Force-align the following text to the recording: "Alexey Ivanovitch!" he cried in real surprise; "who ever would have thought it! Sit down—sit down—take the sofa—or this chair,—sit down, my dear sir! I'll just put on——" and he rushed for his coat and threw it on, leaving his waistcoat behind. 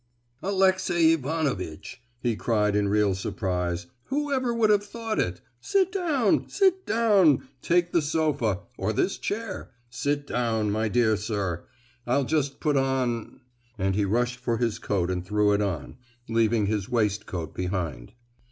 "Alexey 0.41 1.13
Ivanovitch!" 1.13 2.01
he 2.21 2.35
cried 2.35 2.75
in 2.75 2.87
real 2.89 3.13
surprise; 3.13 3.85
"who 4.05 4.31
ever 4.33 4.51
would 4.51 4.71
have 4.71 4.83
thought 4.83 5.19
it! 5.19 5.41
Sit 5.59 5.91
down—sit 5.91 6.87
down—take 6.87 7.91
the 7.91 8.01
sofa—or 8.01 8.93
this 8.93 9.19
chair,—sit 9.19 10.25
down, 10.25 10.71
my 10.71 10.87
dear 10.87 11.15
sir! 11.15 11.65
I'll 12.07 12.25
just 12.25 12.59
put 12.59 12.77
on——" 12.77 13.41
and 13.77 13.93
he 13.93 14.03
rushed 14.05 14.37
for 14.39 14.57
his 14.57 14.79
coat 14.79 15.11
and 15.11 15.23
threw 15.23 15.53
it 15.53 15.61
on, 15.61 15.97
leaving 16.27 16.65
his 16.65 16.89
waistcoat 16.89 17.53
behind. 17.53 18.13